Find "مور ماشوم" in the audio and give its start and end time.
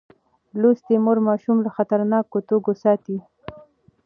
1.05-1.57